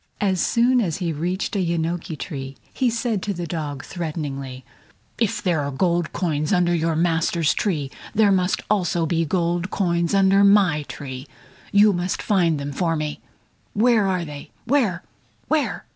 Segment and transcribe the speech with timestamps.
[0.19, 4.65] As soon as he reached a yenoki tree, he said to the dog, threateningly:
[5.19, 10.15] "If there were gold coins under your master's tree, there must also be gold coins
[10.15, 11.27] under my tree.
[11.71, 13.21] You must find them for me!
[13.73, 14.49] Where are they?
[14.65, 15.03] Where?
[15.49, 15.85] Where?"